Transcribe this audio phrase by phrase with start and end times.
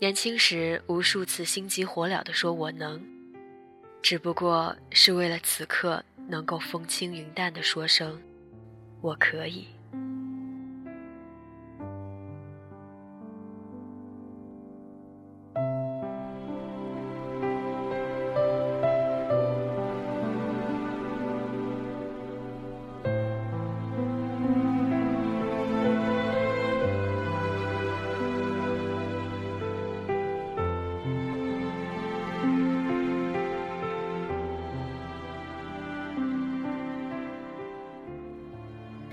[0.00, 2.98] 年轻时无数次心急火燎地说我能，
[4.00, 8.18] 只不过是为了此刻能够风轻云淡地说声
[9.02, 9.66] 我可以。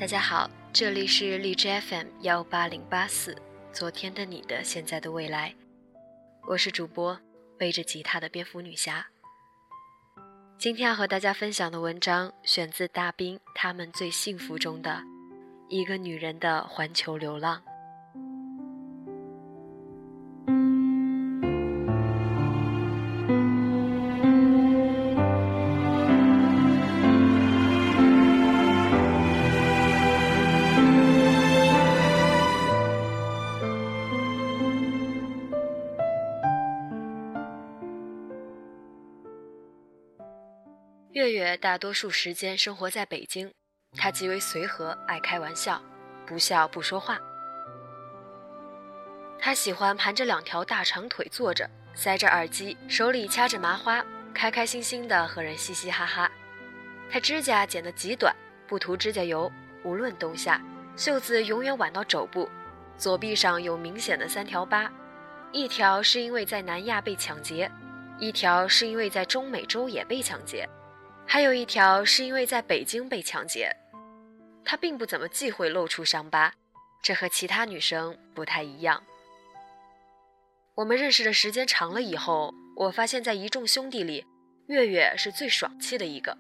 [0.08, 3.36] 大家好，这里是荔枝 FM 幺八零八四，
[3.74, 5.54] 昨天的你的现在的未来，
[6.48, 7.20] 我是主播
[7.58, 9.06] 背着吉他的蝙蝠女侠。
[10.58, 15.04] 今天要和大家分享的文章选自大兵他们最幸福中的
[15.68, 17.62] 一个女人的环球流浪。
[41.58, 43.52] 大多数时间生活在北京，
[43.98, 45.82] 他极为随和，爱开玩笑，
[46.26, 47.20] 不笑不说话。
[49.40, 56.32] 他喜欢盘着两条大长腿坐着，塞着耳机，手里掐着麻花，开开心心的和人嘻嘻哈哈。
[57.10, 58.36] 他指甲剪得极短，
[58.68, 59.52] 不涂指甲油，
[59.84, 60.62] 无论冬夏，
[60.96, 62.50] 袖子永远挽到肘部，
[62.98, 64.92] 左臂上有明显的三条疤，
[65.52, 67.72] 一条是因为在南亚被抢劫，
[68.20, 70.68] 一条是因为在中美洲也被抢劫。
[71.30, 73.70] 还有一条是因为在北京被抢劫，
[74.64, 76.54] 她并不怎么忌讳露出伤疤，
[77.04, 79.04] 这和其他女生不太一样。
[80.76, 84.26] 我们认识的时间长了以后，我发现，在一众兄弟里，
[84.68, 86.38] 月月是最爽气的一个。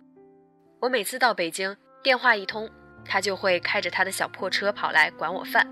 [0.79, 2.69] 我每次到北京，电话一通，
[3.03, 5.67] 他就会开着他的小破车跑来管我饭，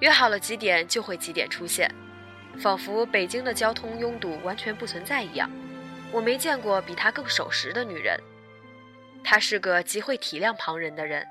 [0.00, 1.92] 约好了几点就会几点出现，
[2.58, 5.50] 仿佛北京的交通拥堵完全不存在一样。
[6.12, 8.20] 我没见过比她更守时的女人。
[9.24, 11.26] 她是个极会体谅旁人的人。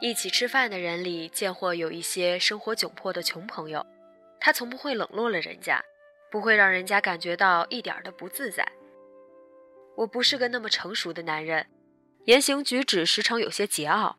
[0.00, 3.86] 一起吃饭的人里，见或有一些生活窘迫的穷朋友，
[4.40, 5.82] 她从不会冷落了人家，
[6.30, 8.66] 不会让人家感觉到一点的不自在。
[9.96, 11.66] 我不是个那么成熟的男人，
[12.24, 14.16] 言行举止时常有些桀骜。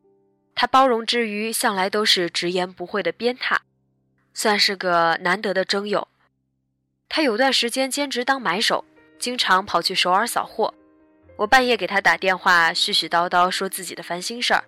[0.54, 3.58] 他包容之余，向来都是直言不讳的鞭挞，
[4.32, 6.08] 算是个难得的征友。
[7.08, 8.84] 他有段时间兼职当买手。
[9.18, 10.72] 经常跑去首尔扫货，
[11.36, 14.64] 我半夜给他打电话，絮絮叨叨说自己的烦心事儿，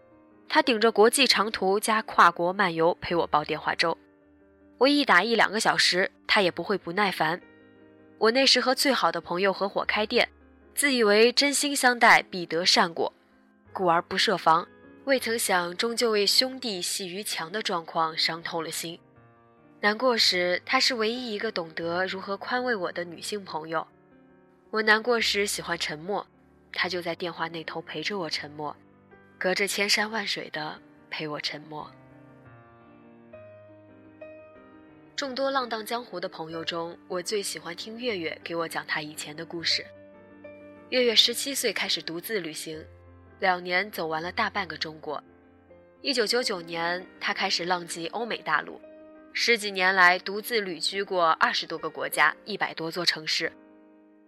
[0.48, 3.96] 他顶着国际长途加跨国漫游陪我煲电话粥。
[4.78, 7.40] 我一打一两个小时，他也不会不耐烦。
[8.18, 10.28] 我那时和最好的朋友合伙开店，
[10.74, 13.12] 自以为真心相待必得善果，
[13.72, 14.66] 故而不设防，
[15.04, 18.98] 未曾想终究为兄弟戏于墙的状况伤透了心。
[19.80, 23.86] 难过时，她是唯一一个懂得如何宽慰我的女性朋友。
[24.76, 26.26] 我难过时喜欢沉默，
[26.70, 28.76] 他就在电话那头陪着我沉默，
[29.38, 30.78] 隔着千山万水的
[31.08, 31.90] 陪我沉默。
[35.16, 39.82] 众多浪荡江湖的朋友中，我最喜欢听月月给我讲她以前的故事。
[40.90, 42.84] 月月十七岁开始独自旅行，
[43.40, 45.24] 两年走完了大半个中国。
[46.02, 48.78] 一九九九年，他开始浪迹欧美大陆，
[49.32, 53.50] 十几年来独自旅居过二十多个国家，一百多座城市。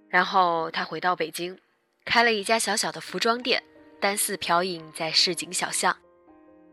[0.08, 1.58] 然后他回到北京，
[2.04, 3.62] 开了一家小小的服装店，
[4.00, 5.96] 单四漂影在市井小巷。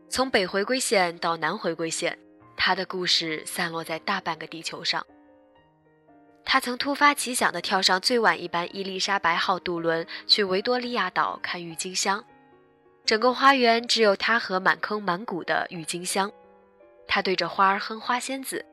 [0.08, 2.18] 从北回归线到南回归线，
[2.56, 5.04] 他的故事散落在大半个地球上。
[6.44, 12.24] 他曾突发奇想地跳上最晚一班伊丽莎白号渡轮去维多利亚岛看郁金香，
[13.04, 16.32] 整个花园只有他和满坑满谷的郁金香。
[17.08, 18.64] 他对着花儿哼花仙子，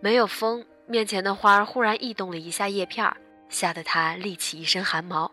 [0.00, 3.16] 没有风，面前的花儿忽然异动了一下叶片儿。
[3.48, 5.30] 吓得他立起一身汗毛。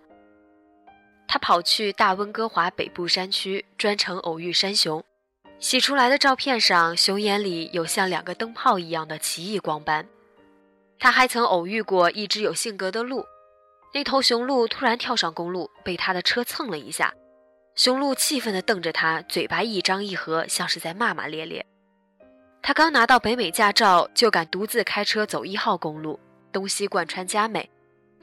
[1.27, 5.03] 他跑去大温哥华北部山区，专程偶遇山熊。
[5.59, 10.05] 洗出来的照片上，熊眼里有像两个灯泡一样的奇异光斑。
[10.99, 13.25] 他还曾偶遇过一只有性格的鹿。
[13.93, 17.13] 那头雄鹿突然跳上公路，被他的车蹭了一下。
[17.75, 21.65] 雄鹿气愤地瞪着他，嘴巴一张一合，像是在骂骂咧咧。
[22.61, 26.19] 他刚拿到北美驾照，就敢独自开车走一号公路，
[26.51, 27.69] 东西贯穿加美。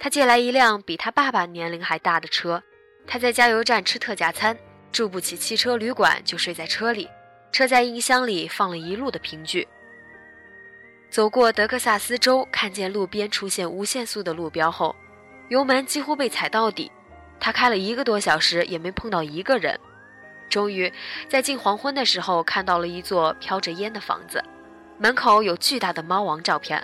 [0.02, 2.62] 他借来一辆比他爸爸年龄还大的车，
[3.06, 4.58] 他在加油站吃特价餐，
[4.90, 7.06] 住不起汽车旅馆就睡在车里，
[7.52, 9.68] 车载音箱里放了一路的评剧。
[11.10, 14.96] 走过德克萨斯州，看见路边出现无限速的路标后，
[15.50, 16.90] 油门几乎被踩到底。
[17.38, 19.78] 他开了一个多小时，也没碰到一个人。
[20.48, 20.90] 终于，
[21.28, 24.42] 在近黄昏的时候，看到了一座飘着烟的房子，
[24.98, 26.82] 门口有巨大的猫王照片。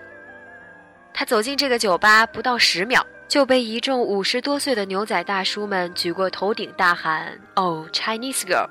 [1.18, 8.68] 他走进这个酒吧不到十秒，就被一众五十多岁的牛仔大叔们举过头顶，大喊：“Oh Chinese girl！”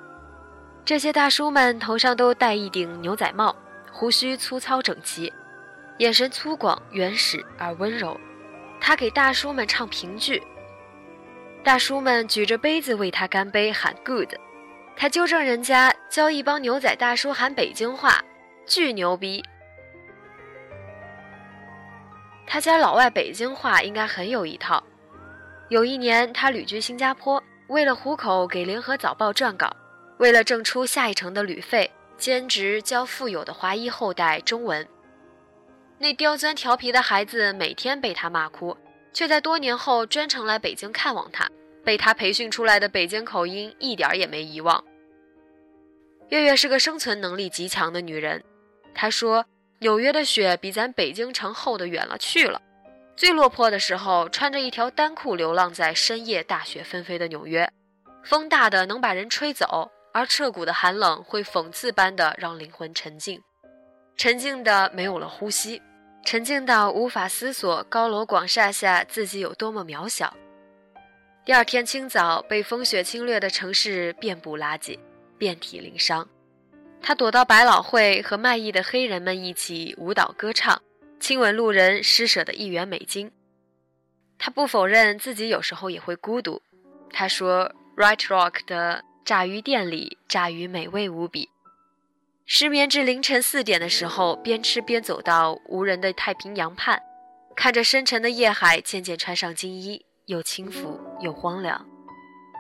[0.86, 3.56] 这些大叔们头上都戴一顶牛仔帽，
[3.92, 5.34] 胡须粗糙整齐。
[5.98, 8.16] 眼神粗犷、原始而温柔，
[8.80, 10.44] 他给大叔们唱评剧，
[11.64, 14.36] 大叔们举着杯子为他干杯，喊 “good”。
[14.96, 18.24] 他纠正人家，教一帮牛仔大叔喊北京话，
[18.68, 19.44] 巨牛逼。
[22.48, 24.84] 他家老外北京话应该很有一套。
[25.70, 29.76] 有一年，他旅居新加坡，为了糊口给《联合早报》撰稿，
[30.20, 34.88] 为了挣出下一程的旅费，兼职教富有的华裔后代中文。
[35.98, 38.78] 那刁钻调皮的孩子每天被他骂哭，
[39.12, 41.50] 却在多年后专程来北京看望他。
[41.84, 44.84] 被他培训出来的北京口音一点也没遗忘。
[46.30, 48.44] 月月是个生存能力极强的女人，
[48.92, 49.46] 她说
[49.86, 52.60] ：“纽约的雪比咱北京城厚的远了去了。
[53.16, 57.70] 最落魄的时候，穿着一条单裤流浪在深夜大雪纷飞的纽约，
[58.24, 63.40] 风大的能把人吹走，而彻骨的寒冷会讽刺般的让灵魂沉静。”
[64.18, 65.80] 沉静的没有了呼吸，
[66.26, 70.36] 沉静到无法思索高楼广厦下自己有多么渺小。
[71.46, 74.98] 第二天清早，被风雪侵略的城市遍布垃圾，
[75.38, 76.28] 遍体鳞伤。
[77.08, 80.82] 他躲到百老汇，和卖艺的黑人们一起舞蹈歌唱，
[81.20, 83.32] 亲吻路人施舍的一元美金。
[84.40, 86.64] 他不否认自己有时候也会孤独。
[87.12, 91.48] 他说：“Right Rock 的炸鱼店里，炸鱼美味无比。”
[92.48, 97.00] 失眠至凌晨四点的时候，边吃边走到无人的太平洋畔，
[97.56, 101.88] 看着深沉的夜海，渐渐穿上金衣，又轻浮又荒凉。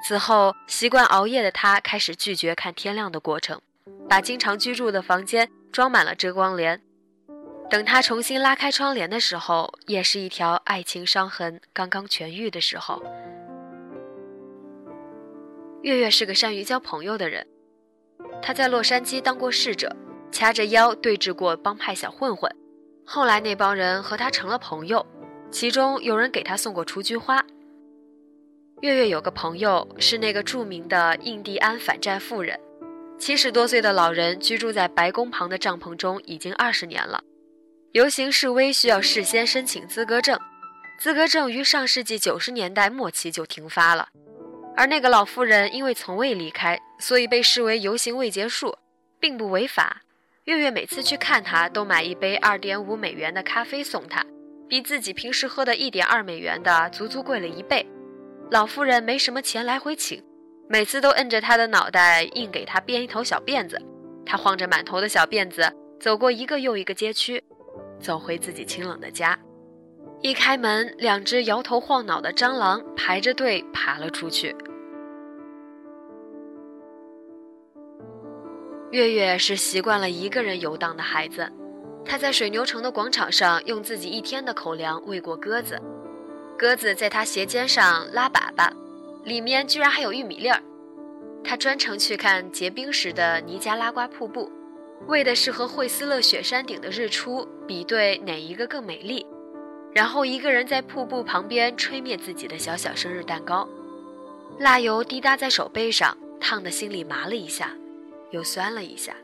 [0.07, 3.59] 此后，习惯熬夜的他开始拒绝看天亮的过程，
[4.09, 6.81] 把经常居住的房间装满了遮光帘。
[7.69, 13.03] 等他重新拉开窗帘的时候，也是一条爱情伤痕刚刚痊愈的时候。
[15.81, 17.45] 月月是个善于交朋友的人。
[18.41, 19.95] 他在洛杉矶当过侍者，
[20.31, 22.51] 掐着腰对峙过帮派小混混，
[23.05, 25.05] 后来那帮人和他成了朋友，
[25.51, 27.43] 其中有人给他送过雏菊花。
[28.81, 32.59] 月月有个朋友是那个著名的印第安反战妇人，
[33.17, 37.23] 七十多岁的老人居住在白宫旁的帐篷中已经二十年了。
[37.93, 40.37] 游行示威需要事先申请资格证，
[40.99, 44.09] 资格证于上世纪九十年代末期就停发了。
[44.75, 48.77] 而那个老妇人因为从未离开，所以被视为游行未结束，
[49.19, 50.01] 并不违法。
[50.43, 54.23] 月月每次去看她，都买一杯二点五美元的咖啡送她，
[54.67, 57.87] 比自己平时喝的一点二美元的足足贵了一倍。
[58.51, 60.21] 老妇人没什么钱来回请，
[60.67, 63.79] 每次都摁着他的脑袋，硬给他编一头小辫子。
[64.25, 67.43] 他晃着满头的小辫子，走过一个又一个街区，
[67.99, 69.37] 走回自己清冷的家。
[70.21, 74.55] 一开门，两只摇头晃脑的蟑螂排着队爬了出去。
[78.91, 81.47] 月月是习惯了一个人游荡的孩子，
[82.03, 85.79] 他在水牛城的广场上用自己一天的口粮喂过鸽子，
[86.57, 88.71] 鸽子在他鞋尖上拉粑粑，
[89.25, 90.61] 里面居然还有玉米粒儿。
[91.43, 94.51] 他专程去看结冰时的尼加拉瓜瀑布，
[95.07, 99.25] 为的是和惠斯勒雪山顶的日出比对哪一个更美丽。
[99.93, 103.67] 然后一个人在瀑布旁边吹灭自己的小小生日蛋糕，
[104.59, 107.71] 蜡油滴答在手背上，烫得心里麻了一下，
[108.31, 109.15] 又酸了一下。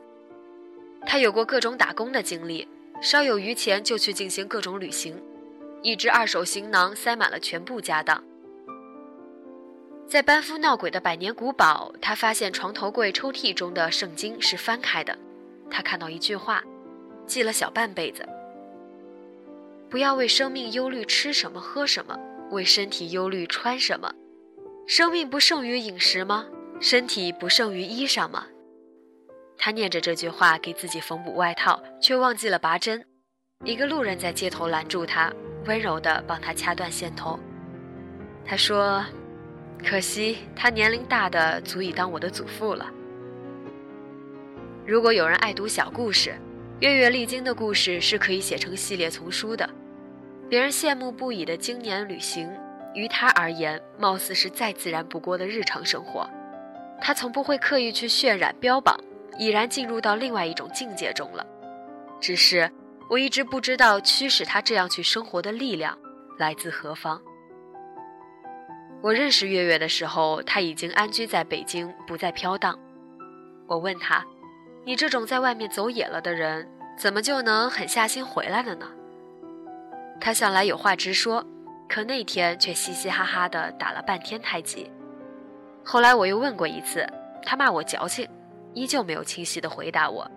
[1.04, 2.66] 他有过各种打工的经历，
[3.02, 5.20] 稍有余钱就去进行各种旅行，
[5.82, 8.22] 一只二手行囊塞满了全部家当。
[10.08, 15.16] 在班夫闹鬼的百年古堡，他发现床头柜抽屉中的圣经是翻开的，
[15.70, 16.62] 他看到一句话，
[17.26, 18.28] 记了小半辈子。
[19.88, 22.18] 不要为生命忧虑吃什么喝什么，
[22.50, 24.12] 为身体忧虑穿什么。
[24.86, 26.46] 生命不胜于饮食吗？
[26.80, 28.46] 身体不胜于衣裳吗？
[29.56, 33.04] 他念着这句话，给自己缝补外套，却忘记了拔针。
[33.64, 35.32] 一个路人在街头拦住他，
[35.66, 37.38] 温柔地帮他掐断线头。
[38.44, 39.04] 他说
[39.84, 42.90] ：“可惜他年龄大的足以当我的祖父了。”
[44.86, 46.34] 如果有人爱读小故事，
[46.80, 49.68] 月月历经的故事是可以写成系列丛书的。
[50.48, 52.50] 别人羡慕不已的经年旅行，
[52.94, 56.28] 于他而言，貌似是再自然不过的日常生活。
[57.00, 58.98] 他从不会刻意去渲染标榜，
[59.38, 61.46] 已然进入到另外一种境界中了。
[62.20, 62.70] 只是
[63.08, 65.96] 我一直不知道驱使他这样去生活的力量
[66.38, 67.22] 来自何方。
[69.02, 72.78] 我认识月月的时候，他已经安居在北京，不再飘荡。
[73.66, 74.24] 我问他
[74.86, 78.88] ：“你这种在外面走野了的人，怎么就能狠下心回来了呢？”
[80.20, 81.44] 他向来有话直说，
[81.88, 84.88] 可那天却嘻嘻哈哈的打了半天太极。
[85.82, 87.04] 后来我又问过一次，
[87.44, 88.28] 他骂我矫情，
[88.72, 90.30] 依旧没有清晰的回答我。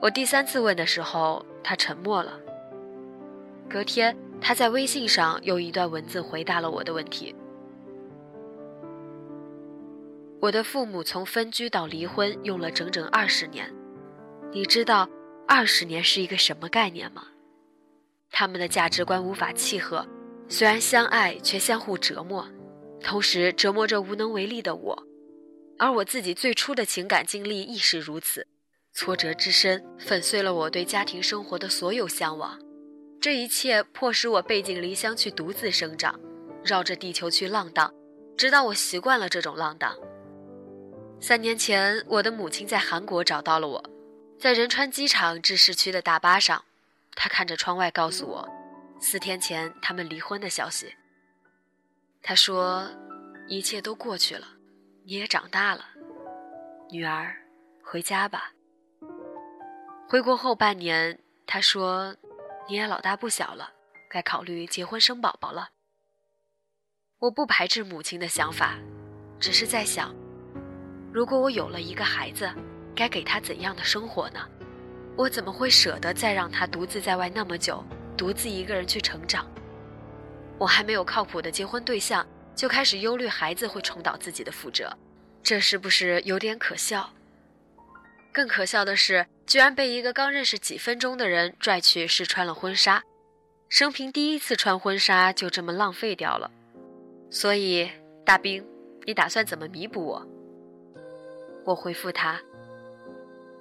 [0.00, 2.40] 我第三次问的时候，他沉默了。
[3.68, 7.34] 隔天，他在微信上用一段文字回答了我的问题。
[10.40, 13.70] 我的父母从分居到离婚用了整整二十年，
[14.52, 15.06] 你知道
[15.46, 17.24] 二十年是一个什么概念吗？
[18.30, 20.06] 他们的价值观无法契合，
[20.48, 22.48] 虽然相爱却相互折磨，
[23.02, 25.06] 同时折磨着无能为力的我，
[25.78, 28.46] 而我自己最初的情感经历亦是如此，
[28.94, 32.58] 挫折之深粉碎了我对家庭生活的所有向往，
[33.20, 36.18] 这一切迫使我背井离乡去独自生长，
[36.64, 37.92] 绕着地球去浪荡，
[38.38, 39.94] 直到我习惯了这种浪荡。
[41.22, 43.90] 三年前，我的母亲在韩国找到了我，
[44.38, 46.64] 在仁川机场至市区的大巴上，
[47.14, 48.48] 她看着窗外告诉我，
[48.98, 50.94] 四天前他们离婚的消息。
[52.22, 52.90] 她说
[53.48, 54.46] ：“一切都过去了，
[55.04, 55.84] 你也长大了，
[56.90, 57.36] 女儿，
[57.84, 58.52] 回家吧。”
[60.08, 62.16] 回国后半年，她说
[62.66, 63.70] ：“你也老大不小了，
[64.08, 65.68] 该考虑结婚生宝宝了。”
[67.20, 68.78] 我不排斥母亲的想法，
[69.38, 70.14] 只是在想。
[71.12, 72.48] 如果我有了一个孩子，
[72.94, 74.40] 该给他怎样的生活呢？
[75.16, 77.84] 我怎么会舍得再让他独自在外那么久，
[78.16, 79.50] 独自一个人去成长？
[80.56, 84.90] 我还没有靠谱的结婚对象，就开始忧虑孩子会重蹈自己的覆辙，
[85.42, 87.10] 这是不是有点可笑？
[88.32, 93.02] 更可笑的是，居然被一个刚认识几分钟的人拽去试穿了婚纱，
[93.68, 96.48] 生平第一次穿婚纱就这么浪费掉了。
[97.30, 97.90] 所以，
[98.24, 98.64] 大兵，
[99.04, 100.26] 你打算怎么弥补我？
[101.70, 102.40] 我回复他：“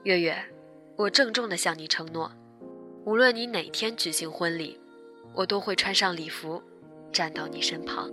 [0.01, 0.35] 月月，
[0.95, 2.31] 我郑重地向你承诺，
[3.05, 4.79] 无论你哪天举行婚礼，
[5.35, 6.59] 我都会穿上礼服，
[7.13, 8.09] 站到你身旁。”